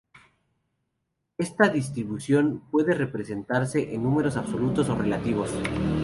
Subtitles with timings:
[1.37, 5.51] Esta distribución puede representarse en números absolutos o relativos.